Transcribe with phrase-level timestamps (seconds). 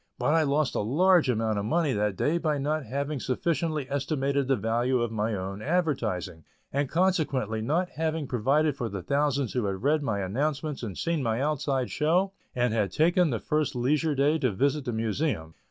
[0.17, 4.47] But I lost a large amount of money that day by not having sufficiently estimated
[4.47, 6.43] the value of my own advertising,
[6.73, 11.21] and consequently not having provided for the thousands who had read my announcements and seen
[11.21, 15.53] my outside show, and had taken the first leisure day to visit the Museum.